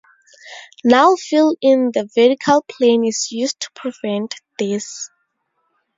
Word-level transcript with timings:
Null 0.83 1.15
fill 1.15 1.55
in 1.61 1.91
the 1.93 2.09
vertical 2.15 2.63
plane 2.63 3.05
is 3.05 3.31
used 3.31 3.59
to 3.59 3.69
prevent 3.75 4.33
this. 4.57 5.11